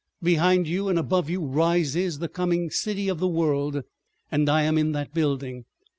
[0.23, 3.83] Behind you and above you rises the coming City of the World,
[4.31, 5.65] and I am in that building.